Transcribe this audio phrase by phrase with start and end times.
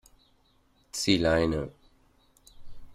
[0.91, 1.69] Zieh Leine!